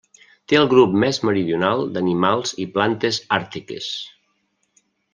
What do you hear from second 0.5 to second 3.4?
Té el grup més meridional d'animals i plantes